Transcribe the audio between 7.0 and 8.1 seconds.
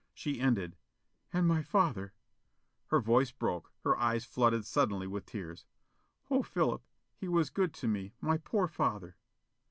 he was good to